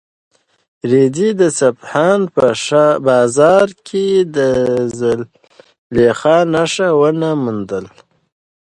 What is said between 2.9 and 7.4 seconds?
بازار کې د زلیخا نښه ونه